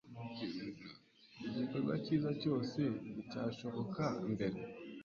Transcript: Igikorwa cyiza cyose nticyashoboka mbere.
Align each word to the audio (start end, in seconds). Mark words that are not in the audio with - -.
Igikorwa 1.47 1.93
cyiza 2.03 2.29
cyose 2.41 2.79
nticyashoboka 3.13 4.03
mbere. 4.31 4.57